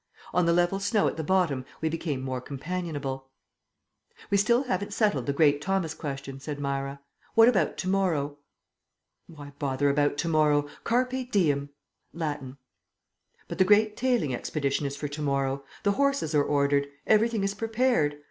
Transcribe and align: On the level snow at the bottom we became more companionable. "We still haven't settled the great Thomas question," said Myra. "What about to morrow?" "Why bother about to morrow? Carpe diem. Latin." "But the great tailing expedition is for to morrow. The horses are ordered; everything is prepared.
On 0.33 0.47
the 0.47 0.51
level 0.51 0.79
snow 0.79 1.07
at 1.07 1.15
the 1.15 1.23
bottom 1.23 1.63
we 1.79 1.87
became 1.87 2.23
more 2.23 2.41
companionable. 2.41 3.29
"We 4.31 4.37
still 4.39 4.63
haven't 4.63 4.93
settled 4.95 5.27
the 5.27 5.31
great 5.31 5.61
Thomas 5.61 5.93
question," 5.93 6.39
said 6.39 6.59
Myra. 6.59 7.01
"What 7.35 7.47
about 7.47 7.77
to 7.77 7.87
morrow?" 7.87 8.39
"Why 9.27 9.53
bother 9.59 9.91
about 9.91 10.17
to 10.17 10.27
morrow? 10.27 10.67
Carpe 10.83 11.29
diem. 11.29 11.69
Latin." 12.13 12.57
"But 13.47 13.59
the 13.59 13.63
great 13.63 13.95
tailing 13.95 14.33
expedition 14.33 14.87
is 14.87 14.97
for 14.97 15.07
to 15.07 15.21
morrow. 15.21 15.63
The 15.83 15.91
horses 15.91 16.33
are 16.33 16.41
ordered; 16.43 16.87
everything 17.05 17.43
is 17.43 17.53
prepared. 17.53 18.17